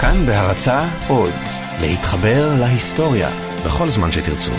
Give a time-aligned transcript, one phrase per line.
[0.00, 1.32] כאן בהרצה עוד,
[1.80, 3.28] להתחבר להיסטוריה
[3.66, 4.52] בכל זמן שתרצו.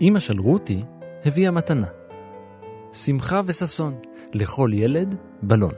[0.00, 0.82] אמא של רותי
[1.24, 1.86] הביאה מתנה.
[2.92, 3.94] שמחה וששון,
[4.34, 5.72] לכל ילד בלון.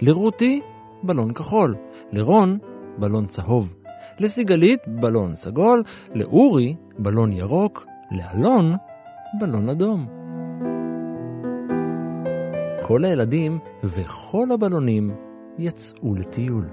[0.00, 0.60] לרותי,
[1.02, 1.74] בלון כחול,
[2.12, 2.58] לרון,
[2.98, 3.74] בלון צהוב,
[4.18, 5.82] לסיגלית, בלון סגול,
[6.14, 8.76] לאורי, בלון ירוק, לאלון,
[9.34, 10.06] בלון אדום.
[12.82, 15.14] כל הילדים וכל הבלונים
[15.58, 16.64] יצאו לטיול.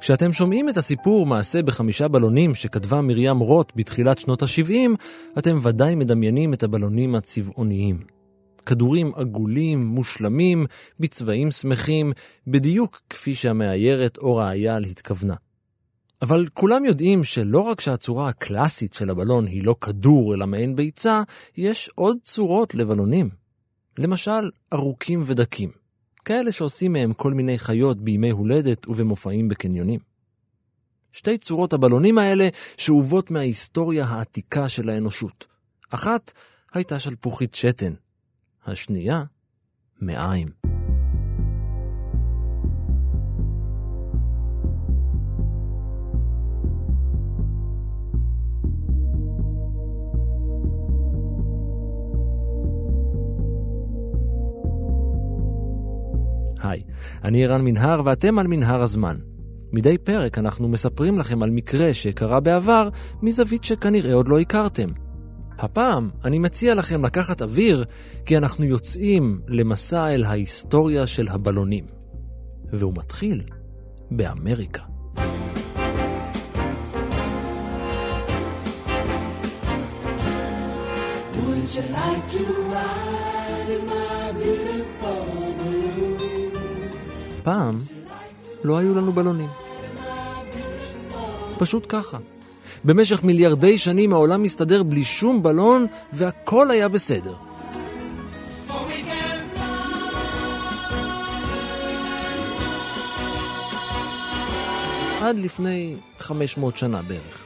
[0.00, 4.72] כשאתם שומעים את הסיפור מעשה בחמישה בלונים שכתבה מרים רוט בתחילת שנות ה-70,
[5.38, 8.00] אתם ודאי מדמיינים את הבלונים הצבעוניים.
[8.66, 10.66] כדורים עגולים, מושלמים,
[11.00, 12.12] בצבעים שמחים,
[12.46, 15.34] בדיוק כפי שהמאיירת אורה אייל התכוונה.
[16.22, 21.22] אבל כולם יודעים שלא רק שהצורה הקלאסית של הבלון היא לא כדור אלא מעין ביצה,
[21.56, 23.30] יש עוד צורות לבלונים.
[23.98, 25.70] למשל, ארוכים ודקים.
[26.24, 30.00] כאלה שעושים מהם כל מיני חיות בימי הולדת ובמופעים בקניונים.
[31.12, 35.46] שתי צורות הבלונים האלה שאובות מההיסטוריה העתיקה של האנושות.
[35.90, 36.32] אחת
[36.74, 37.94] הייתה שלפוחית שתן,
[38.66, 39.24] השנייה,
[40.00, 40.75] מעיים.
[56.70, 56.82] היי,
[57.24, 59.16] אני ערן מנהר ואתם על מנהר הזמן.
[59.72, 62.88] מדי פרק אנחנו מספרים לכם על מקרה שקרה בעבר
[63.22, 64.88] מזווית שכנראה עוד לא הכרתם.
[65.58, 67.84] הפעם אני מציע לכם לקחת אוויר
[68.26, 71.84] כי אנחנו יוצאים למסע אל ההיסטוריה של הבלונים.
[72.72, 73.42] והוא מתחיל
[74.10, 74.82] באמריקה.
[81.36, 84.05] Would you like to ride in my
[87.46, 87.78] פעם
[88.64, 89.48] לא היו לנו בלונים.
[91.58, 92.18] פשוט ככה.
[92.84, 97.34] במשך מיליארדי שנים העולם מסתדר בלי שום בלון והכל היה בסדר.
[105.20, 107.44] עד לפני 500 שנה בערך.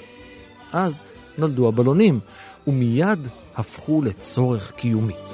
[0.72, 1.02] אז
[1.38, 2.20] נולדו הבלונים,
[2.66, 5.29] ומיד הפכו לצורך קיומי.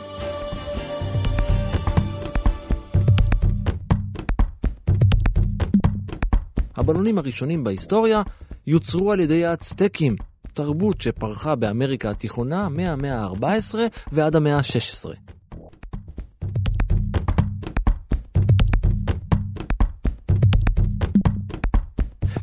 [6.87, 8.23] הבלונים הראשונים בהיסטוריה
[8.67, 10.17] יוצרו על ידי האצטקים,
[10.53, 13.75] תרבות שפרחה באמריקה התיכונה מהמאה ה-14
[14.13, 15.11] ועד המאה ה-16.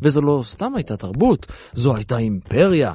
[0.02, 2.94] וזו לא סתם הייתה תרבות, זו הייתה אימפריה.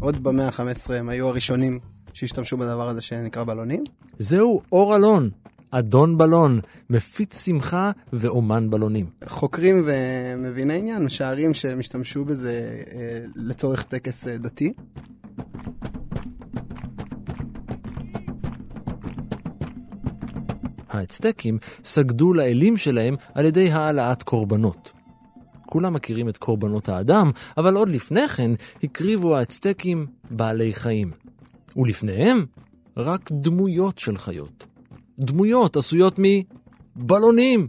[0.00, 1.78] עוד במאה ה-15 הם היו הראשונים
[2.12, 3.84] שהשתמשו בדבר הזה שנקרא בלונים?
[4.18, 5.30] זהו אור אלון,
[5.78, 9.06] אדון בלון, מפיץ שמחה ואומן בלונים.
[9.24, 14.72] חוקרים ומביני עניין משערים שהם השתמשו בזה אה, לצורך טקס אה, דתי.
[20.88, 24.92] האצטקים סגדו לאלים שלהם על ידי העלאת קורבנות.
[25.66, 28.50] כולם מכירים את קורבנות האדם, אבל עוד לפני כן
[28.82, 31.10] הקריבו האצטקים בעלי חיים.
[31.76, 32.44] ולפניהם,
[32.96, 34.73] רק דמויות של חיות.
[35.18, 37.68] דמויות עשויות מבלונים.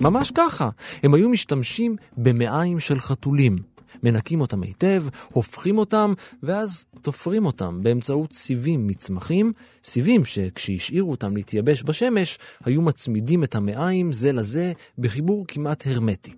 [0.00, 0.70] ממש ככה,
[1.02, 3.72] הם היו משתמשים במעיים של חתולים.
[4.02, 6.12] מנקים אותם היטב, הופכים אותם,
[6.42, 9.52] ואז תופרים אותם באמצעות סיבים מצמחים,
[9.84, 16.32] סיבים שכשהשאירו אותם להתייבש בשמש, היו מצמידים את המעיים זה לזה בחיבור כמעט הרמטי.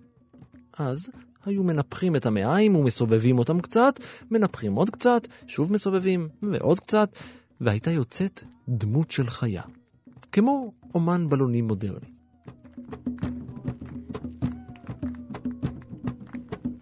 [0.77, 1.09] אז
[1.45, 3.99] היו מנפחים את המעיים ומסובבים אותם קצת,
[4.31, 7.09] מנפחים עוד קצת, שוב מסובבים ועוד קצת,
[7.61, 9.63] והייתה יוצאת דמות של חיה.
[10.31, 12.15] כמו אומן בלונים מודרני.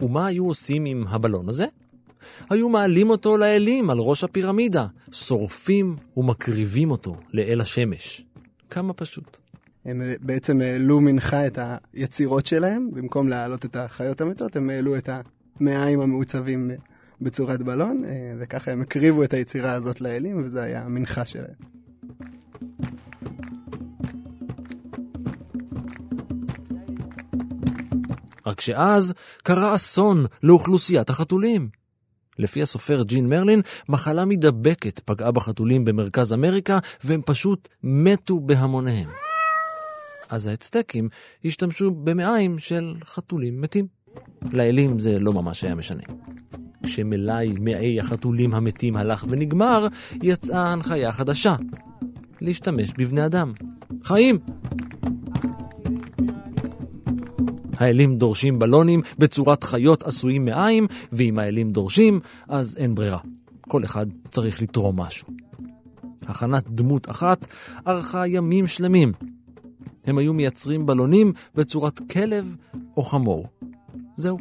[0.00, 1.66] ומה היו עושים עם הבלון הזה?
[2.50, 8.24] היו מעלים אותו לאלים על ראש הפירמידה, שורפים ומקריבים אותו לאל השמש.
[8.70, 9.43] כמה פשוט.
[9.84, 11.58] הם בעצם העלו מנחה את
[11.92, 15.08] היצירות שלהם, במקום להעלות את החיות המתות, הם העלו את
[15.60, 16.70] המעיים המעוצבים
[17.20, 21.54] בצורת בלון, אה, וככה הם הקריבו את היצירה הזאת לאלים, וזה היה המנחה שלהם.
[28.46, 31.68] רק שאז קרה אסון לאוכלוסיית החתולים.
[32.38, 39.08] לפי הסופר ג'ין מרלין, מחלה מידבקת פגעה בחתולים במרכז אמריקה, והם פשוט מתו בהמוניהם.
[40.34, 41.08] אז האצטקים
[41.44, 43.86] השתמשו במעיים של חתולים מתים.
[44.52, 46.02] לאלים זה לא ממש היה משנה.
[46.82, 49.86] כשמלאי מעי החתולים המתים הלך ונגמר,
[50.22, 51.56] יצאה הנחיה חדשה.
[52.40, 53.52] להשתמש בבני אדם.
[54.04, 54.38] חיים!
[57.76, 63.18] האלים דורשים בלונים בצורת חיות עשויים מעיים, ואם האלים דורשים, אז אין ברירה.
[63.60, 65.28] כל אחד צריך לתרום משהו.
[66.26, 67.46] הכנת דמות אחת
[67.86, 69.12] ארכה ימים שלמים.
[70.06, 72.56] הם היו מייצרים בלונים בצורת כלב
[72.96, 73.46] או חמור.
[74.16, 74.38] זהו.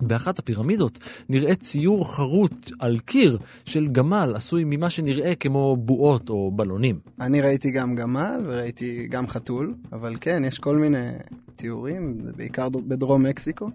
[0.00, 0.98] באחת הפירמידות
[1.28, 6.98] נראה ציור חרוט על קיר של גמל עשוי ממה שנראה כמו בועות או בלונים.
[7.20, 11.06] אני ראיתי גם גמל וראיתי גם חתול, אבל כן, יש כל מיני
[11.56, 13.70] תיאורים, זה בעיקר בדרום מקסיקו.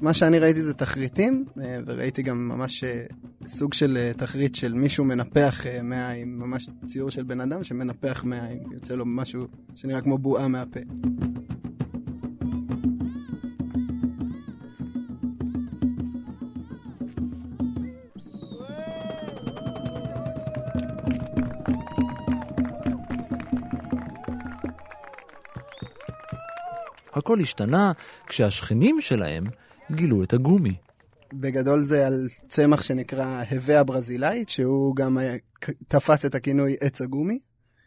[0.00, 3.04] מה שאני ראיתי זה תחריטים, אה, וראיתי גם ממש אה,
[3.46, 8.62] סוג של אה, תחריט של מישהו מנפח מעיים, ממש ציור של בן אדם שמנפח מעיים,
[8.72, 10.80] יוצא לו משהו שנראה כמו בועה מהפה.
[27.12, 27.92] הכל השתנה
[28.26, 29.44] כשהשכנים שלהם
[29.92, 30.74] גילו את הגומי.
[31.34, 35.18] בגדול זה על צמח שנקרא הווה הברזילאית, שהוא גם
[35.88, 37.38] תפס את הכינוי עץ הגומי.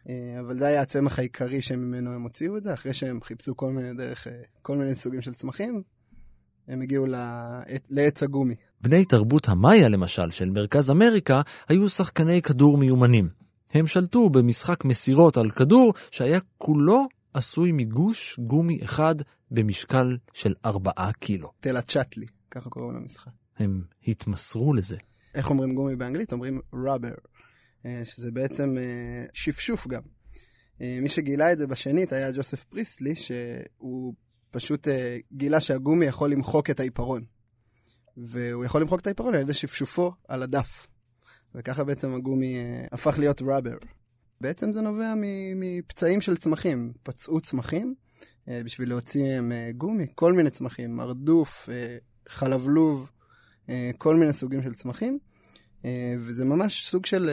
[0.10, 3.72] אה, אבל זה היה הצמח העיקרי שממנו הם הוציאו את זה, אחרי שהם חיפשו כל
[3.72, 5.82] מיני דרך, אה, כל מיני סוגים של צמחים,
[6.68, 7.06] הם הגיעו
[7.90, 8.56] לעץ הגומי.
[8.82, 13.30] בני תרבות המאיה למשל, של מרכז אמריקה, היו שחקני כדור מיומנים.
[13.74, 19.16] הם שלטו במשחק מסירות על כדור שהיה כולו עשוי מגוש גומי אחד
[19.52, 21.52] במשקל של ארבעה קילו.
[21.60, 23.32] תל צ'אטלי, ככה קוראים למשחק.
[23.58, 24.98] הם התמסרו לזה.
[25.36, 26.32] איך אומרים גומי באנגלית?
[26.32, 27.28] אומרים rubber,
[27.86, 30.02] אה, שזה בעצם אה, שפשוף גם.
[30.82, 34.14] אה, מי שגילה את זה בשנית היה ג'וסף פריסלי, שהוא
[34.52, 34.88] פשוט
[35.34, 37.24] גילה שהגומי יכול למחוק את העיפרון.
[38.18, 40.88] והוא יכול למחוק את העיפרון על ידי שפשופו על הדף.
[41.56, 42.56] וככה בעצם הגומי
[42.92, 43.86] הפך להיות rubber.
[44.42, 45.14] בעצם זה נובע
[45.56, 46.94] מפצעים של צמחים.
[47.04, 47.96] פצעו צמחים
[48.50, 51.98] אה, בשביל להוציא מהם אה, גומי, כל מיני צמחים, מרדוף, אה,
[52.30, 53.10] חלבלוב,
[53.98, 55.20] כל מיני סוגים של צמחים.
[56.20, 57.30] וזה ממש סוג של,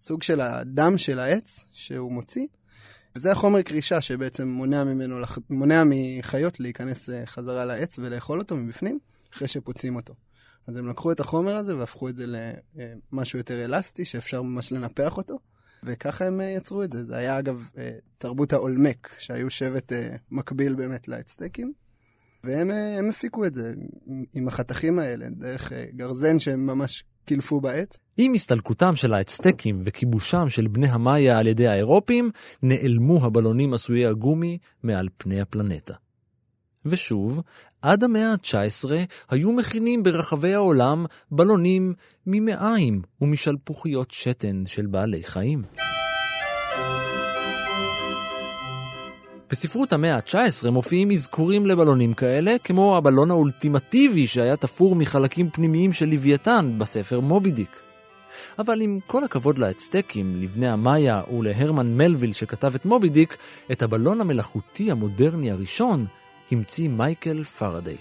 [0.00, 2.46] סוג של הדם של העץ שהוא מוציא.
[3.16, 5.16] וזה החומר קרישה שבעצם מונע ממנו,
[5.50, 8.98] מונע מחיות להיכנס חזרה לעץ ולאכול אותו מבפנים,
[9.32, 10.14] אחרי שפוצעים אותו.
[10.66, 15.16] אז הם לקחו את החומר הזה והפכו את זה למשהו יותר אלסטי, שאפשר ממש לנפח
[15.16, 15.38] אותו.
[15.84, 17.04] וככה הם אה, יצרו את זה.
[17.04, 21.72] זה היה אגב אה, תרבות האולמק, שהיו שבט אה, מקביל באמת לאצטקים.
[22.44, 22.70] והם
[23.10, 23.72] הפיקו את זה
[24.34, 27.98] עם החתכים האלה, דרך גרזן שהם ממש קילפו בעץ.
[28.16, 32.30] עם הסתלקותם של האצטקים וכיבושם של בני המאיה על ידי האירופים,
[32.62, 35.94] נעלמו הבלונים עשויי הגומי מעל פני הפלנטה.
[36.86, 37.40] ושוב,
[37.82, 38.90] עד המאה ה-19
[39.30, 41.94] היו מכינים ברחבי העולם בלונים
[42.26, 45.62] ממעיים ומשלפוחיות שתן של בעלי חיים.
[49.50, 56.08] בספרות המאה ה-19 מופיעים אזכורים לבלונים כאלה, כמו הבלון האולטימטיבי שהיה תפור מחלקים פנימיים של
[56.08, 57.82] לוויתן בספר מובי דיק.
[58.58, 63.36] אבל עם כל הכבוד לאצטקים, לבני המאיה ולהרמן מלוויל שכתב את מובי דיק,
[63.72, 66.06] את הבלון המלאכותי המודרני הראשון
[66.52, 67.96] המציא מייקל פרדיי.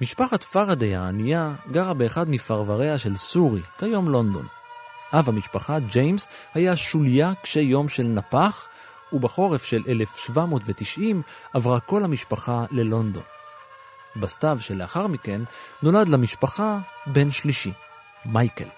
[0.00, 4.46] משפחת פרדיי הענייה גרה באחד מפרבריה של סורי, כיום לונדון.
[5.12, 8.68] אב המשפחה, ג'יימס, היה שוליה קשה יום של נפח,
[9.12, 11.22] ובחורף של 1790
[11.52, 13.22] עברה כל המשפחה ללונדון.
[14.20, 15.42] בסתיו שלאחר מכן
[15.82, 17.72] נולד למשפחה בן שלישי,
[18.24, 18.68] מייקל.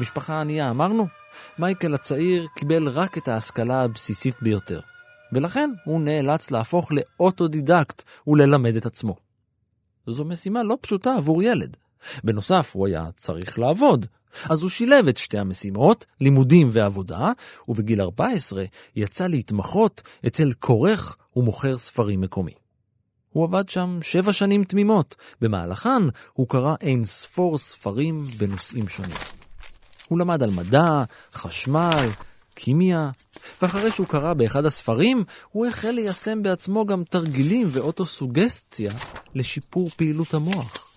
[0.00, 1.06] משפחה ענייה, אמרנו?
[1.58, 4.80] מייקל הצעיר קיבל רק את ההשכלה הבסיסית ביותר,
[5.32, 9.27] ולכן הוא נאלץ להפוך לאוטודידקט וללמד את עצמו.
[10.12, 11.76] זו משימה לא פשוטה עבור ילד.
[12.24, 14.06] בנוסף, הוא היה צריך לעבוד.
[14.44, 17.32] אז הוא שילב את שתי המשימות, לימודים ועבודה,
[17.68, 18.64] ובגיל 14
[18.96, 22.52] יצא להתמחות אצל כורך ומוכר ספרים מקומי.
[23.30, 29.16] הוא עבד שם שבע שנים תמימות, במהלכן הוא קרא אין ספור ספרים בנושאים שונים.
[30.08, 32.06] הוא למד על מדע, חשמל,
[32.58, 33.10] כימיה,
[33.62, 38.92] ואחרי שהוא קרא באחד הספרים, הוא החל ליישם בעצמו גם תרגילים ואוטוסוגסטיה
[39.34, 40.94] לשיפור פעילות המוח.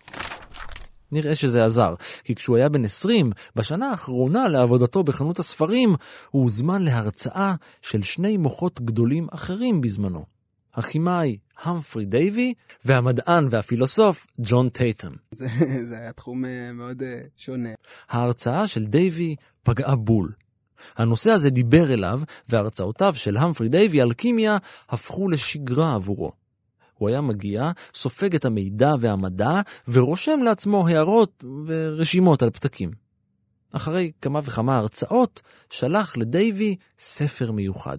[1.11, 5.95] נראה שזה עזר, כי כשהוא היה בן 20, בשנה האחרונה לעבודתו בחנות הספרים,
[6.29, 10.25] הוא הוזמן להרצאה של שני מוחות גדולים אחרים בזמנו.
[10.73, 12.53] הכימאי המפרי דייווי
[12.85, 15.11] והמדען והפילוסוף ג'ון טייטם.
[15.31, 15.47] זה,
[15.89, 17.69] זה היה תחום אה, מאוד אה, שונה.
[18.09, 20.31] ההרצאה של דייווי פגעה בול.
[20.97, 24.57] הנושא הזה דיבר אליו, והרצאותיו של המפרי דייווי על קימיה
[24.89, 26.31] הפכו לשגרה עבורו.
[26.93, 32.91] הוא היה מגיע, סופג את המידע והמדע, ורושם לעצמו הערות ורשימות על פתקים.
[33.71, 37.97] אחרי כמה וכמה הרצאות, שלח לדייווי ספר מיוחד.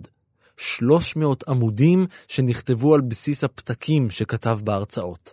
[0.57, 5.33] 300 עמודים שנכתבו על בסיס הפתקים שכתב בהרצאות.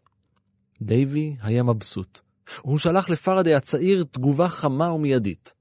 [0.82, 2.20] דייווי היה מבסוט.
[2.62, 5.54] הוא שלח לפרדי הצעיר תגובה חמה ומיידית.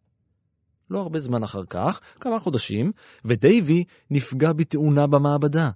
[0.90, 2.92] לא הרבה זמן אחר כך, כמה חודשים,
[3.25, 5.71] ודייווי נפגע בתאונה במעבדה.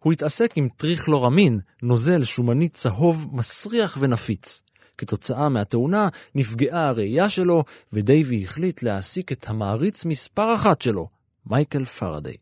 [0.00, 4.62] הוא התעסק עם טריכלורמין, נוזל שומני צהוב מסריח ונפיץ.
[4.98, 11.08] כתוצאה מהתאונה נפגעה הראייה שלו, ודייווי החליט להעסיק את המעריץ מספר אחת שלו,
[11.46, 12.36] מייקל פרדיי.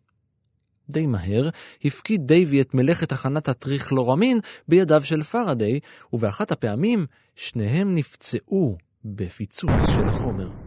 [0.90, 1.49] די מהר
[1.85, 5.80] הפקיד דייווי את מלאכת הכנת הטריכלורמין בידיו של פרדיי,
[6.12, 7.06] ובאחת הפעמים
[7.37, 10.65] שניהם נפצעו בפיצוץ של החומר.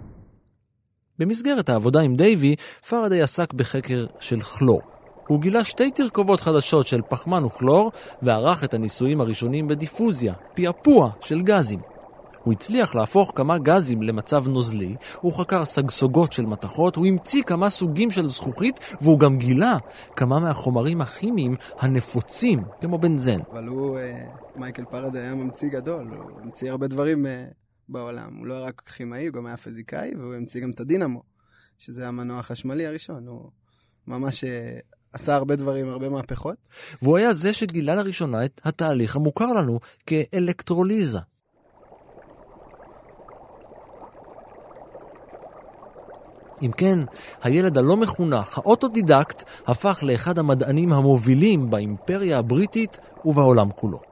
[1.20, 2.56] במסגרת העבודה עם דייווי,
[2.90, 4.82] פרדיי עסק בחקר של כלור.
[5.28, 11.42] הוא גילה שתי תרכובות חדשות של פחמן וכלור, וערך את הניסויים הראשונים בדיפוזיה, פעפוע של
[11.42, 11.80] גזים.
[12.44, 17.70] הוא הצליח להפוך כמה גזים למצב נוזלי, הוא חקר סגסוגות של מתכות, הוא המציא כמה
[17.70, 19.78] סוגים של זכוכית, והוא גם גילה
[20.16, 23.40] כמה מהחומרים הכימיים הנפוצים, כמו בנזן.
[23.52, 24.24] אבל הוא, אה,
[24.56, 27.46] מייקל פרד היה ממציא גדול, הוא המציא הרבה דברים אה,
[27.90, 28.36] בעולם.
[28.36, 31.24] הוא לא היה רק כימאי, הוא גם היה פיזיקאי, והוא המציא גם את הדינמו,
[31.78, 33.28] שזה המנוע החשמלי הראשון.
[33.28, 33.50] הוא
[34.08, 34.80] ממש אה,
[35.14, 36.58] עשה הרבה דברים, הרבה מהפכות.
[37.02, 41.20] והוא היה זה שגילה לראשונה את התהליך המוכר לנו כאלקטרוליזה.
[46.62, 47.00] אם כן,
[47.42, 54.09] הילד הלא מחונך, האוטודידקט, הפך לאחד המדענים המובילים באימפריה הבריטית ובעולם כולו.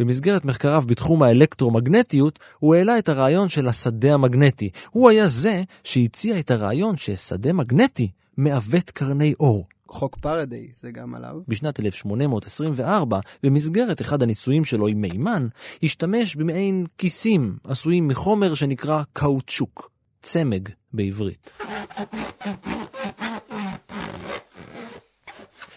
[0.00, 4.70] במסגרת מחקריו בתחום האלקטרומגנטיות, הוא העלה את הרעיון של השדה המגנטי.
[4.90, 9.64] הוא היה זה שהציע את הרעיון ששדה מגנטי מעוות קרני אור.
[9.88, 11.34] חוק פרדיי, זה גם עליו.
[11.48, 15.46] בשנת 1824, במסגרת אחד הניסויים שלו עם מימן,
[15.82, 19.90] השתמש במעין כיסים עשויים מחומר שנקרא קאוצ'וק,
[20.22, 21.50] צמג בעברית.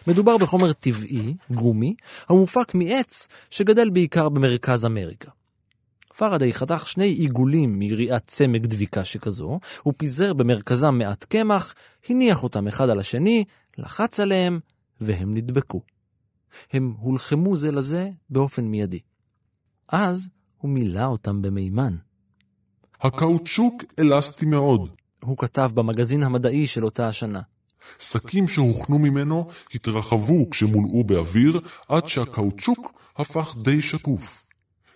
[0.07, 1.95] מדובר בחומר טבעי, גומי,
[2.29, 5.31] המופק מעץ שגדל בעיקר במרכז אמריקה.
[6.17, 11.73] פרדיי חתך שני עיגולים מיריעת צמג דביקה שכזו, הוא פיזר במרכזם מעט קמח,
[12.09, 13.45] הניח אותם אחד על השני,
[13.77, 14.59] לחץ עליהם,
[15.01, 15.81] והם נדבקו.
[16.73, 18.99] הם הולחמו זה לזה באופן מיידי.
[19.87, 21.95] אז הוא מילא אותם במימן.
[23.01, 24.89] הקאוצ'וק אלסטי מאוד.
[25.23, 27.41] הוא כתב במגזין המדעי של אותה השנה.
[27.99, 34.45] שקים שהוכנו ממנו התרחבו כשמולאו באוויר, עד שהקאוצ'וק הפך די שקוף.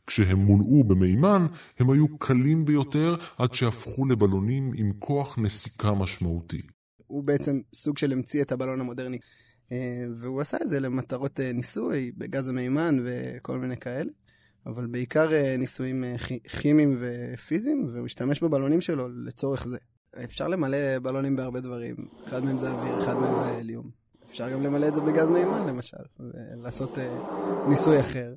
[0.08, 1.48] כשהם מולאו במימן,
[1.80, 6.62] הם היו קלים ביותר עד שהפכו לבלונים עם כוח נסיקה משמעותי.
[7.08, 9.18] הוא בעצם סוג של המציא את הבלון המודרני.
[9.72, 14.12] אה, והוא עשה את זה למטרות אה, ניסוי בגז המימן וכל מיני כאלה.
[14.66, 16.04] אבל בעיקר אה, ניסויים
[16.62, 19.78] כימיים ופיזיים, והוא השתמש בבלונים שלו לצורך זה.
[20.24, 21.96] אפשר למלא בלונים בהרבה דברים.
[22.28, 23.90] אחד מהם זה אוויר, אחד מהם זה הליום.
[24.30, 26.98] אפשר גם למלא את זה בגז מימן למשל, ולעשות
[27.70, 28.34] ניסוי אחר.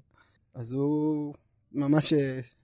[0.54, 1.34] אז הוא
[1.72, 2.12] ממש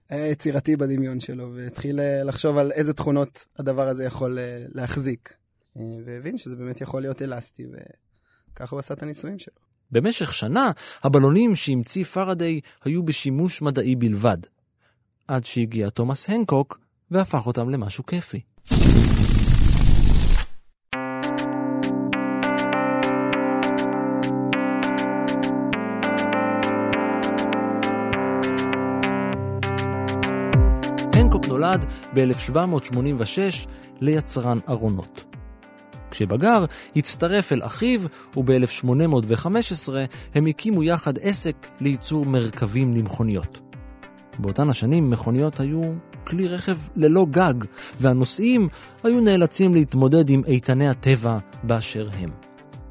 [0.09, 4.39] היה יצירתי בדמיון שלו, והתחיל לחשוב על איזה תכונות הדבר הזה יכול
[4.73, 5.33] להחזיק.
[5.77, 7.65] אה, והבין שזה באמת יכול להיות אלסטי,
[8.53, 9.55] וככה הוא עשה את הניסויים שלו.
[9.91, 10.71] במשך שנה,
[11.03, 14.37] הבלונים שהמציא פרדיי היו בשימוש מדעי בלבד,
[15.27, 16.79] עד שהגיע תומאס הנקוק
[17.11, 18.41] והפך אותם למשהו כיפי.
[31.67, 33.67] נולד ב-1786
[34.01, 35.23] ליצרן ארונות.
[36.11, 38.01] כשבגר הצטרף אל אחיו,
[38.37, 39.89] וב-1815
[40.35, 43.61] הם הקימו יחד עסק לייצור מרכבים למכוניות.
[44.39, 45.81] באותן השנים מכוניות היו
[46.27, 47.53] כלי רכב ללא גג,
[47.99, 48.69] והנוסעים
[49.03, 52.29] היו נאלצים להתמודד עם איתני הטבע באשר הם.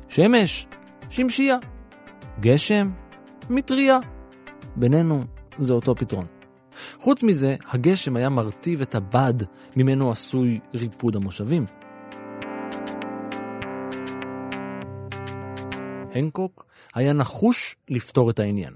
[0.08, 0.66] שמש,
[1.10, 1.56] שמשייה.
[2.40, 2.90] גשם,
[3.50, 3.98] מטריה.
[4.76, 5.24] בינינו
[5.58, 6.35] זה אותו פתרון.
[6.98, 9.34] חוץ מזה, הגשם היה מרטיב את הבד
[9.76, 11.66] ממנו עשוי ריפוד המושבים.
[16.14, 18.74] הנקוק היה נחוש לפתור את העניין.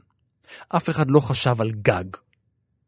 [0.69, 2.05] אף אחד לא חשב על גג.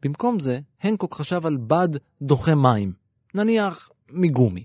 [0.03, 1.89] במקום זה, הנקוק חשב על בד
[2.23, 2.93] דוחה מים,
[3.35, 4.65] נניח מגומי.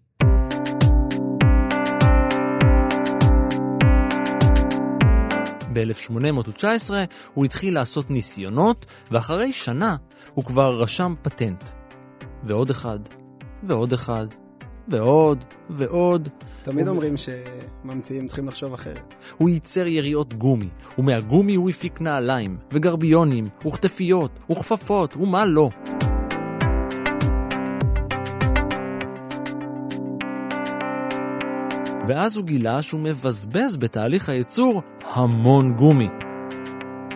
[5.77, 6.91] ב-1819
[7.33, 9.95] הוא התחיל לעשות ניסיונות, ואחרי שנה
[10.33, 11.63] הוא כבר רשם פטנט.
[12.43, 12.99] ועוד אחד,
[13.63, 14.27] ועוד אחד,
[14.87, 16.29] ועוד, ועוד.
[16.63, 19.13] תמיד הוא- אומרים שממציאים צריכים לחשוב אחרת.
[19.37, 25.69] הוא ייצר יריעות גומי, ומהגומי הוא הפיק נעליים, וגרביונים, וכתפיות, וכפפות, ומה לא.
[32.07, 36.09] ואז הוא גילה שהוא מבזבז בתהליך הייצור המון גומי.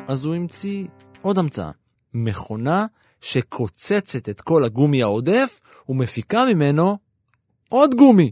[0.08, 0.88] אז הוא המציא
[1.22, 1.72] עוד המצאה,
[2.14, 2.86] מכונה
[3.22, 6.98] שקוצצת את כל הגומי העודף ומפיקה ממנו
[7.70, 8.32] עוד גומי.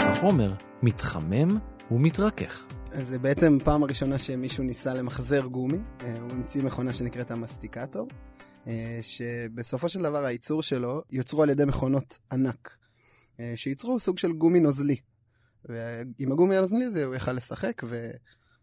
[0.00, 1.58] החומר מתחמם
[1.90, 2.64] ומתרכך.
[2.92, 5.78] אז זה בעצם פעם הראשונה שמישהו ניסה למחזר גומי.
[6.04, 8.08] אה, הוא המציא מכונה שנקראת המסטיקטור,
[9.02, 12.76] שבסופו של דבר הייצור שלו יוצרו על ידי מכונות ענק,
[13.40, 14.96] אה, שייצרו סוג של גומי נוזלי.
[15.64, 17.82] ועם הגומי הנוזלי הזה הוא יכל לשחק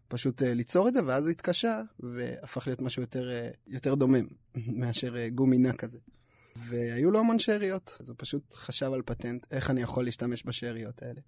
[0.06, 4.26] ופשוט אה, ליצור את זה, ואז הוא התקשה והפך להיות משהו יותר, אה, יותר דומם
[4.80, 5.98] מאשר אה, גומי נע כזה.
[6.56, 11.02] והיו לו המון שאריות, אז הוא פשוט חשב על פטנט, איך אני יכול להשתמש בשאריות
[11.02, 11.20] האלה.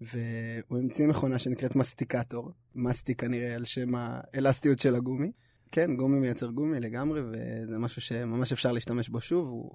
[0.00, 5.32] והוא המציא מכונה שנקראת מסטיקטור, מסטיק כנראה על שם האלסטיות של הגומי.
[5.72, 9.70] כן, גומי מייצר גומי לגמרי, וזה משהו שממש אפשר להשתמש בו שוב, הוא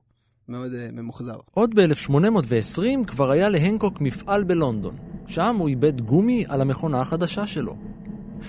[0.48, 1.36] מאוד uh, ממוחזר.
[1.52, 4.96] עוד ב-1820 כבר היה להנקוק מפעל בלונדון.
[5.28, 7.76] שם הוא איבד גומי על המכונה החדשה שלו.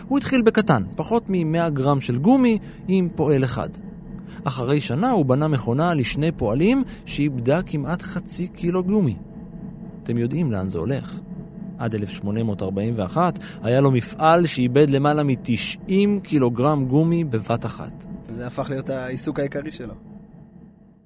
[0.09, 3.69] הוא התחיל בקטן, פחות מ-100 גרם של גומי עם פועל אחד.
[4.45, 9.17] אחרי שנה הוא בנה מכונה לשני פועלים שאיבדה כמעט חצי קילו גומי.
[10.03, 11.19] אתם יודעים לאן זה הולך.
[11.81, 18.05] עד 1841 היה לו מפעל שאיבד למעלה מ-90 קילוגרם גומי בבת אחת.
[18.37, 19.95] זה הפך להיות העיסוק העיקרי שלו.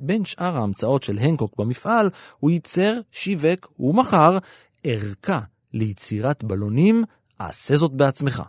[0.00, 4.38] בין שאר ההמצאות של הנקוק במפעל, הוא ייצר, שיווק ומכר
[4.84, 5.40] ערכה
[5.72, 7.04] ליצירת בלונים,
[7.38, 8.42] עשה זאת בעצמך.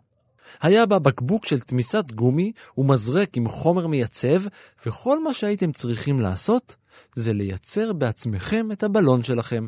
[0.61, 4.41] היה בה בקבוק של תמיסת גומי ומזרק עם חומר מייצב,
[4.85, 6.75] וכל מה שהייתם צריכים לעשות
[7.15, 9.67] זה לייצר בעצמכם את הבלון שלכם,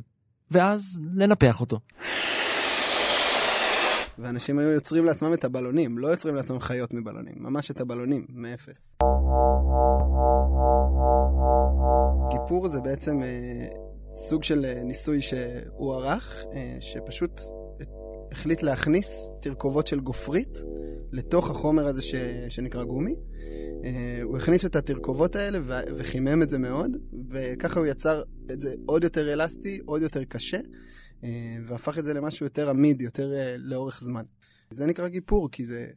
[0.51, 1.79] ואז לנפח אותו.
[4.19, 8.97] ואנשים היו יוצרים לעצמם את הבלונים, לא יוצרים לעצמם חיות מבלונים, ממש את הבלונים, מאפס.
[12.31, 13.67] גיפור זה בעצם אה,
[14.15, 17.41] סוג של אה, ניסוי שהוא ערך, אה, שפשוט
[18.31, 20.63] החליט להכניס תרכובות של גופרית
[21.11, 22.15] לתוך החומר הזה ש,
[22.49, 23.15] שנקרא גומי.
[23.83, 26.97] אה, הוא הכניס את התרכובות האלה ו- וחימם את זה מאוד,
[27.29, 30.59] וככה הוא יצר את זה עוד יותר אלסטי, עוד יותר קשה.
[31.23, 31.29] אה,
[31.67, 34.23] והפך את זה למשהו יותר עמיד, יותר אה, לאורך זמן.
[34.69, 35.87] זה נקרא גיפור, כי זה...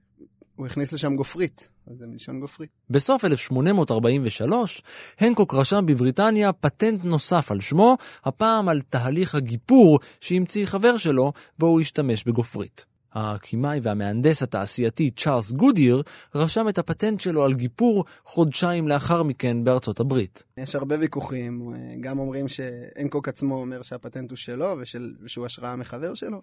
[0.57, 2.71] הוא הכניס לשם גופרית, אז זה מלשון גופרית.
[2.91, 4.83] בסוף 1843,
[5.19, 11.67] הנקוק רשם בבריטניה פטנט נוסף על שמו, הפעם על תהליך הגיפור שהמציא חבר שלו, בו
[11.67, 12.87] הוא השתמש בגופרית.
[13.13, 16.03] הכימאי והמהנדס התעשייתי צ'ארלס גודיר
[16.35, 20.43] רשם את הפטנט שלו על גיפור חודשיים לאחר מכן בארצות הברית.
[20.57, 25.77] יש הרבה ויכוחים, אה, גם אומרים שאנקוק עצמו אומר שהפטנט הוא שלו ושל, ושהוא השראה
[25.77, 26.41] מחבר שלו,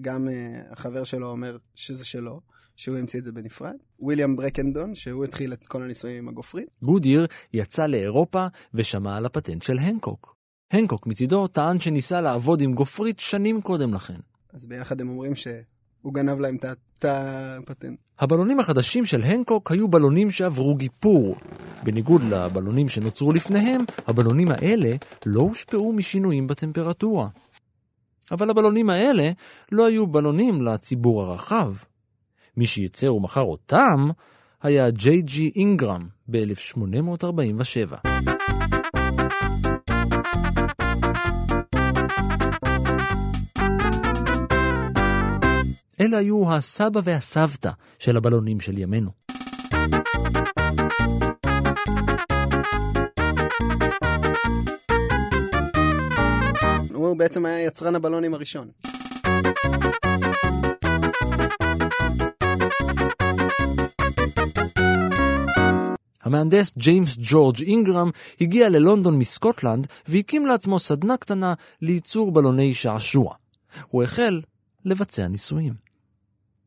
[0.00, 2.40] גם uh, החבר שלו אומר שזה שלו,
[2.76, 3.74] שהוא המציא את זה בנפרד.
[4.00, 6.68] וויליאם ברקנדון, שהוא התחיל את כל הניסויים עם הגופרית.
[6.82, 10.36] גודיר יצא לאירופה ושמע על הפטנט של הנקוק.
[10.70, 14.18] הנקוק מצידו טען שניסה לעבוד עם גופרית שנים קודם לכן.
[14.52, 15.34] אז ביחד הם אומרים
[16.00, 17.98] שהוא גנב להם את הפטנט.
[18.18, 21.36] הבלונים החדשים של הנקוק היו בלונים שעברו גיפור.
[21.82, 27.28] בניגוד לבלונים שנוצרו לפניהם, הבלונים האלה לא הושפעו משינויים בטמפרטורה.
[28.30, 29.30] אבל הבלונים האלה
[29.72, 31.74] לא היו בלונים לציבור הרחב.
[32.56, 34.08] מי שייצר ומכר אותם
[34.62, 38.08] היה ג'יי ג'י אינגרם ב-1847.
[46.00, 49.10] אלה היו הסבא והסבתא של הבלונים של ימינו.
[56.94, 58.68] הוא בעצם היה יצרן הבלונים הראשון.
[66.22, 73.34] המהנדס ג'יימס ג'ורג' אינגרם הגיע ללונדון מסקוטלנד והקים לעצמו סדנה קטנה לייצור בלוני שעשוע.
[73.88, 74.40] הוא החל
[74.84, 75.87] לבצע ניסויים.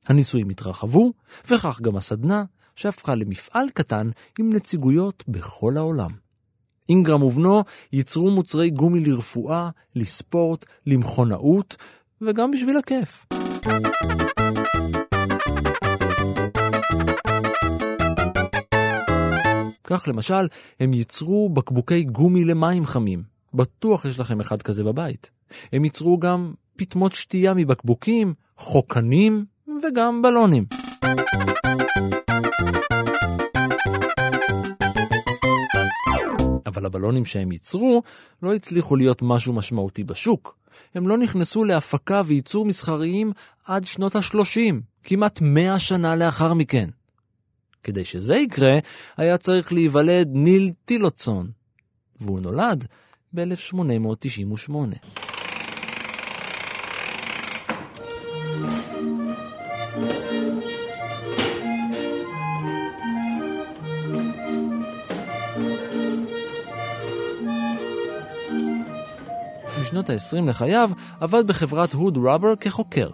[0.07, 1.13] הניסויים התרחבו,
[1.45, 2.43] וכך גם הסדנה,
[2.75, 4.09] שהפכה למפעל קטן
[4.39, 6.11] עם נציגויות בכל העולם.
[6.89, 11.75] אינגרם ובנו ייצרו מוצרי גומי לרפואה, לספורט, למכונאות,
[12.21, 13.25] וגם בשביל הכיף.
[19.83, 20.47] כך למשל,
[20.79, 23.23] הם ייצרו בקבוקי גומי למים חמים.
[23.53, 25.31] בטוח יש לכם אחד כזה בבית.
[25.73, 29.45] הם ייצרו גם פטמות שתייה מבקבוקים, חוקנים
[29.83, 30.65] וגם בלונים.
[36.65, 38.03] אבל הבלונים שהם ייצרו
[38.43, 40.57] לא הצליחו להיות משהו משמעותי בשוק.
[40.95, 43.31] הם לא נכנסו להפקה וייצור מסחריים
[43.65, 46.89] עד שנות ה-30, כמעט 100 שנה לאחר מכן.
[47.83, 48.79] כדי שזה יקרה,
[49.17, 51.51] היה צריך להיוולד ניל טילוצון,
[52.21, 52.87] והוא נולד
[53.33, 55.20] ב-1898.
[70.01, 73.09] בשנות ה-20 לחייו עבד בחברת הוד ראבר כחוקר.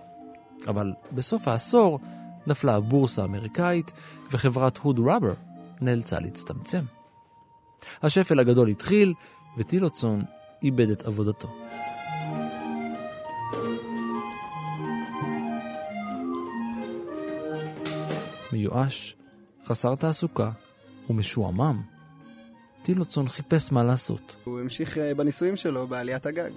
[0.68, 2.00] אבל בסוף העשור
[2.48, 3.92] נפלה הבורסה האמריקאית
[4.32, 5.34] וחברת הוד ראבר
[5.82, 6.84] נאלצה להצטמצם.
[8.04, 9.14] השפל הגדול התחיל
[9.58, 10.24] וטילוצון
[10.64, 11.48] איבד את עבודתו.
[18.52, 19.16] מיואש,
[19.66, 20.52] חסר תעסוקה
[21.10, 21.82] ומשועמם,
[22.82, 24.36] טילוצון חיפש מה לעשות.
[24.44, 26.52] הוא המשיך אה, בניסויים שלו בעליית הגג.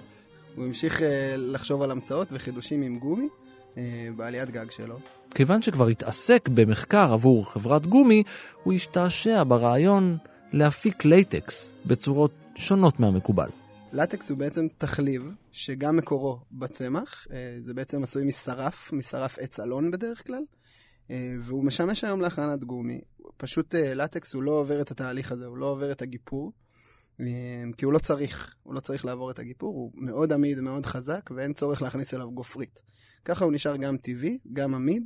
[0.55, 3.29] הוא המשיך אה, לחשוב על המצאות וחידושים עם גומי
[3.77, 4.99] אה, בעליית גג שלו.
[5.35, 8.23] כיוון שכבר התעסק במחקר עבור חברת גומי,
[8.63, 10.17] הוא השתעשע ברעיון
[10.53, 13.49] להפיק לייטקס בצורות שונות מהמקובל.
[13.93, 17.27] לטקס הוא בעצם תחליב שגם מקורו בצמח,
[17.61, 20.43] זה בעצם עשוי משרף, משרף עץ אלון בדרך כלל,
[21.39, 23.01] והוא משמש היום להכנת גומי.
[23.37, 26.51] פשוט לטקס הוא לא עובר את התהליך הזה, הוא לא עובר את הגיפור,
[27.77, 31.29] כי הוא לא צריך, הוא לא צריך לעבור את הגיפור, הוא מאוד עמיד, מאוד חזק,
[31.35, 32.81] ואין צורך להכניס אליו גופרית.
[33.25, 35.03] ככה הוא נשאר גם טבעי, גם עמיד.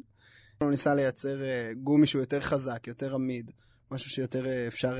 [0.62, 1.42] הוא ניסה לייצר
[1.84, 3.52] גומי שהוא יותר חזק, יותר עמיד,
[3.92, 4.98] משהו שיותר אפשר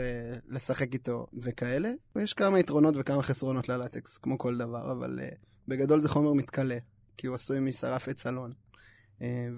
[0.48, 1.92] לשחק איתו וכאלה.
[2.16, 5.20] ויש כמה יתרונות וכמה חסרונות ללטקס, כמו כל דבר, אבל
[5.68, 6.78] בגדול זה חומר מתכלה,
[7.18, 8.54] כי הוא עשוי משרף עץ אלון,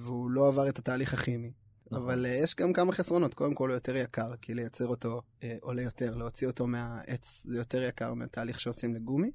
[0.01, 1.51] והוא לא עבר את התהליך הכימי.
[1.91, 2.03] נכון.
[2.03, 3.33] אבל uh, יש גם כמה חסרונות.
[3.33, 6.15] קודם כל הוא יותר יקר, כי לייצר אותו uh, עולה יותר.
[6.15, 9.31] להוציא אותו מהעץ זה יותר יקר מהתהליך שעושים לגומי.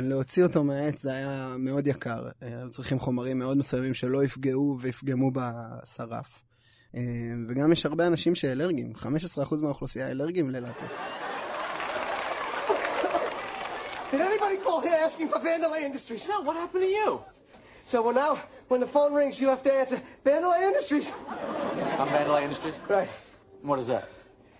[0.00, 2.28] להוציא אותו מהעץ זה היה מאוד יקר.
[2.28, 6.42] Uh, היו צריכים חומרים מאוד מסוימים שלא יפגעו ויפגמו בשרף.
[6.94, 6.98] Uh,
[7.48, 8.92] וגם יש הרבה אנשים שאלרגיים.
[8.96, 11.00] 15% מהאוכלוסייה אלרגיים ללטקס.
[14.12, 16.26] Did anybody call here asking for Vandalay Industries?
[16.28, 17.20] No, what happened to you?
[17.86, 21.10] So well, now, when the phone rings, you have to answer Vandalay Industries.
[21.28, 22.74] I'm Vandalay Industries?
[22.88, 23.08] Right.
[23.60, 24.08] And what is that?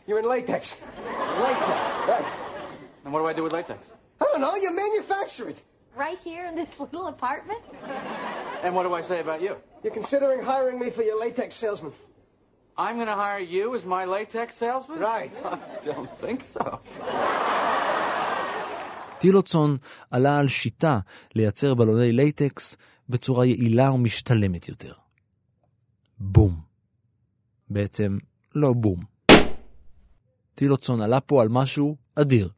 [0.07, 0.77] You're in latex.
[1.07, 2.09] Latex?
[2.09, 2.25] Right.
[3.05, 3.87] And what do I do with latex?
[4.21, 4.55] I don't know.
[4.57, 5.63] You manufacture it.
[5.97, 7.61] Right here in this little apartment?
[8.63, 9.57] And what do I say about you?
[9.83, 11.93] You're considering hiring me for your latex salesman.
[12.77, 14.99] I'm going to hire you as my latex salesman?
[14.99, 15.33] Right.
[15.45, 16.81] I don't think so.
[19.21, 19.77] טילוצון
[20.11, 20.99] עלה על שיטה
[21.35, 22.77] לייצר בלוני לייטקס
[23.09, 24.93] בצורה יעילה ומשתלמת יותר.
[26.19, 26.61] בום.
[27.71, 28.19] בעצם
[28.55, 29.05] לא בום.
[30.55, 32.49] טילוצון עלה פה על משהו אדיר.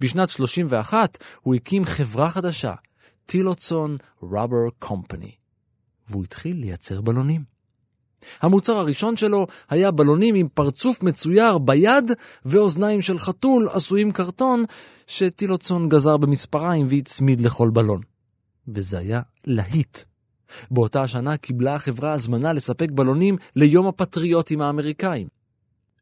[0.00, 2.74] בשנת 31 הוא הקים חברה חדשה,
[3.26, 5.34] טילוצון רבר קומפני,
[6.08, 7.55] והוא התחיל לייצר בלונים.
[8.40, 12.12] המוצר הראשון שלו היה בלונים עם פרצוף מצויר ביד
[12.44, 14.64] ואוזניים של חתול עשויים קרטון
[15.06, 18.00] שטילוצון גזר במספריים והצמיד לכל בלון.
[18.68, 19.98] וזה היה להיט.
[20.70, 25.35] באותה השנה קיבלה החברה הזמנה לספק בלונים ליום הפטריוטים האמריקאים.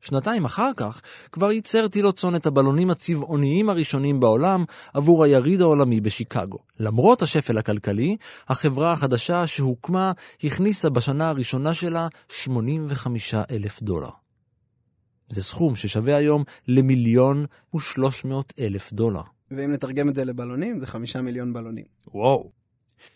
[0.05, 1.01] שנתיים אחר כך
[1.33, 4.65] כבר ייצר טילוצון את הבלונים הצבעוניים הראשונים בעולם
[4.95, 6.59] עבור היריד העולמי בשיקגו.
[6.81, 8.17] למרות השפל הכלכלי,
[8.49, 10.13] החברה החדשה שהוקמה
[10.45, 14.11] הכניסה בשנה הראשונה שלה 85 אלף דולר.
[15.29, 19.23] זה סכום ששווה היום למיליון ושלוש מאות אלף דולר.
[19.51, 21.85] ואם נתרגם את זה לבלונים, זה חמישה מיליון בלונים.
[22.15, 22.51] וואו.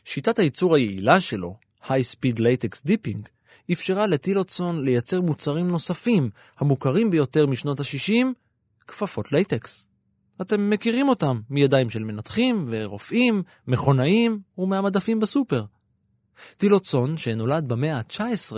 [0.04, 3.37] שיטת הייצור היעילה שלו, High Speed Latex Dipping,
[3.72, 8.26] אפשרה לטילוצון לייצר מוצרים נוספים, המוכרים ביותר משנות ה-60,
[8.86, 9.88] כפפות לייטקס.
[10.40, 15.64] אתם מכירים אותם מידיים של מנתחים ורופאים, מכונאים ומהמדפים בסופר.
[16.56, 18.56] טילוצון, שנולד במאה ה-19,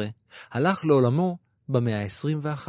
[0.51, 2.69] הלך לעולמו במאה ה-21,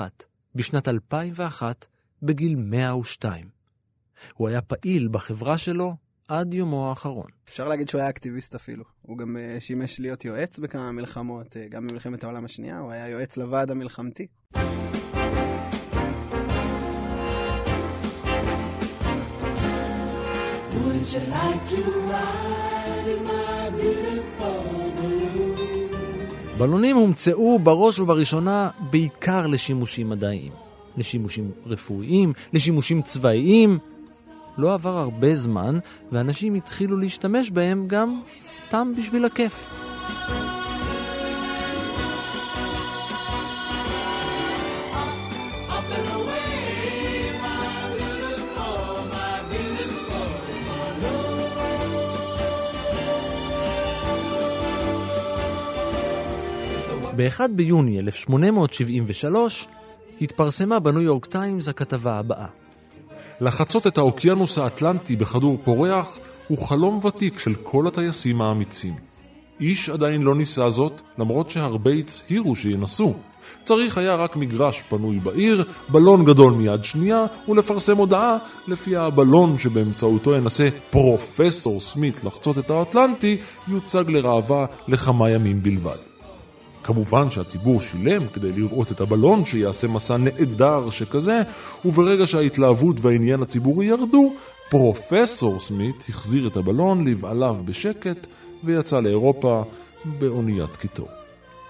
[0.56, 1.86] בשנת 2001,
[2.24, 3.50] בגיל 102.
[4.34, 5.96] הוא היה פעיל בחברה שלו
[6.32, 7.26] עד יומו האחרון.
[7.50, 8.84] אפשר להגיד שהוא היה אקטיביסט אפילו.
[9.02, 13.08] הוא גם uh, שימש להיות יועץ בכמה מלחמות, uh, גם במלחמת העולם השנייה, הוא היה
[13.08, 14.28] יועץ לוועד המלחמתי.
[26.58, 30.52] בלונים הומצאו בראש ובראשונה בעיקר לשימושים מדעיים.
[30.98, 33.80] לשימושים רפואיים, לשימושים צבאיים.
[34.58, 35.78] לא עבר הרבה זמן,
[36.12, 39.66] ואנשים התחילו להשתמש בהם גם סתם בשביל הכיף.
[57.16, 59.68] ב-1 ביוני 1873
[60.22, 62.61] התפרסמה בניו יורק טיימס הכתבה הבאה.
[63.42, 68.94] לחצות את האוקיינוס האטלנטי בכדור פורח הוא חלום ותיק של כל הטייסים האמיצים.
[69.60, 73.14] איש עדיין לא ניסה זאת, למרות שהרבה הצהירו שינסו.
[73.64, 80.36] צריך היה רק מגרש פנוי בעיר, בלון גדול מיד שנייה, ולפרסם הודעה לפיה הבלון שבאמצעותו
[80.36, 86.11] ינסה פרופסור סמית לחצות את האטלנטי, יוצג לראווה לכמה ימים בלבד.
[86.84, 91.42] כמובן שהציבור שילם כדי לראות את הבלון שיעשה מסע נהדר שכזה,
[91.86, 94.34] וברגע שההתלהבות והעניין הציבורי ירדו,
[94.70, 98.28] פרופסור סמית החזיר את הבלון לבעליו בשקט
[98.64, 99.64] ויצא לאירופה
[100.06, 101.08] באוניית קיטור.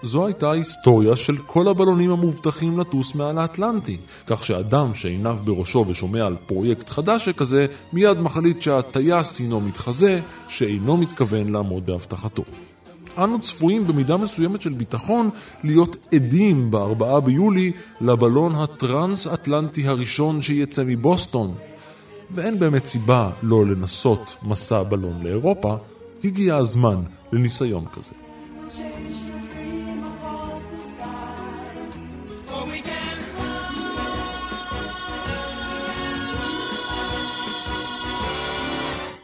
[0.02, 3.96] זו הייתה ההיסטוריה של כל הבלונים המובטחים לטוס מעל האטלנטי,
[4.26, 10.96] כך שאדם שעיניו בראשו ושומע על פרויקט חדש שכזה, מיד מחליט שהטייס הינו מתחזה, שאינו
[10.96, 12.42] מתכוון לעמוד בהבטחתו.
[13.18, 15.30] אנו צפויים במידה מסוימת של ביטחון
[15.64, 21.54] להיות עדים ב-4 ביולי לבלון הטרנס-אטלנטי הראשון שיצא מבוסטון.
[22.30, 25.76] ואין באמת סיבה לא לנסות מסע בלון לאירופה,
[26.24, 28.12] הגיע הזמן לניסיון כזה.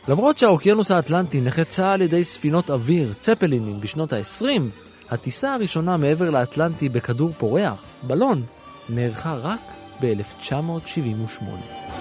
[0.09, 4.45] למרות שהאוקיינוס האטלנטי נחצה על ידי ספינות אוויר, צפלינים, בשנות ה-20,
[5.11, 8.43] הטיסה הראשונה מעבר לאטלנטי בכדור פורח, בלון,
[8.89, 9.61] נערכה רק
[10.01, 11.98] ב-1978.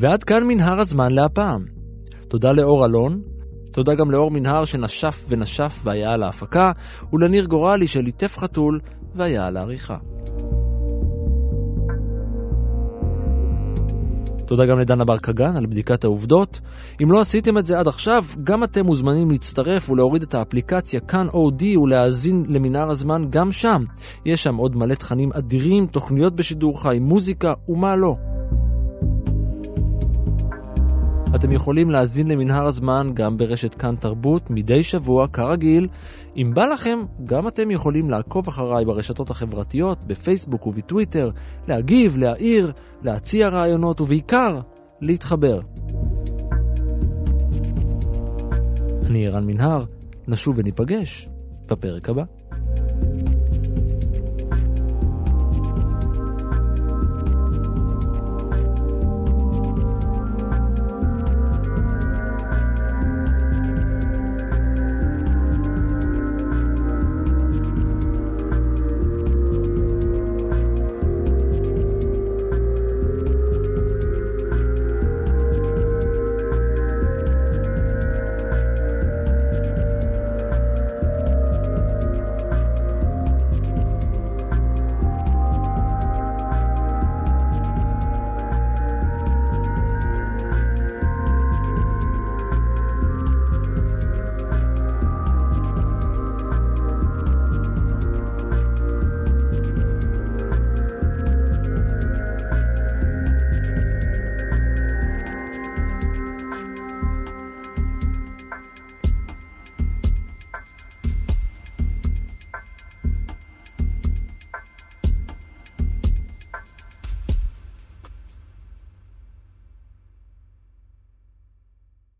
[0.00, 1.64] ועד כאן מנהר הזמן להפעם.
[2.28, 3.20] תודה לאור אלון,
[3.72, 6.72] תודה גם לאור מנהר שנשף ונשף והיה על ההפקה,
[7.12, 8.80] ולניר גורלי שליטף חתול
[9.14, 9.96] והיה על העריכה.
[14.46, 16.60] תודה גם לדנה בר קגן על בדיקת העובדות.
[17.02, 21.26] אם לא עשיתם את זה עד עכשיו, גם אתם מוזמנים להצטרף ולהוריד את האפליקציה כאן
[21.28, 23.84] אודי ולהאזין למנהר הזמן גם שם.
[24.24, 28.16] יש שם עוד מלא תכנים אדירים, תוכניות בשידור חי, מוזיקה ומה לא.
[31.34, 35.88] אתם יכולים להאזין למנהר הזמן גם ברשת כאן תרבות מדי שבוע, כרגיל.
[36.36, 41.30] אם בא לכם, גם אתם יכולים לעקוב אחריי ברשתות החברתיות, בפייסבוק ובטוויטר,
[41.68, 44.60] להגיב, להעיר, להציע רעיונות ובעיקר,
[45.00, 45.60] להתחבר.
[49.06, 49.84] אני ערן מנהר,
[50.28, 51.28] נשוב וניפגש
[51.66, 52.24] בפרק הבא.